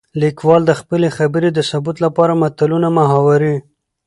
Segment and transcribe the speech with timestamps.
[0.21, 3.55] ليکوال د خپلې خبرې د ثبوت لپاره متلونه ،محاورې